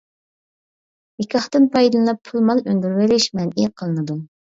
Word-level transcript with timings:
نىكاھتىن 1.21 1.67
پايدىلىنىپ 1.75 2.21
پۇل-مال 2.29 2.63
ئۈندۈرۈۋېلىش 2.71 3.27
مەنئى 3.41 3.69
قىلىنىدۇ. 3.83 4.19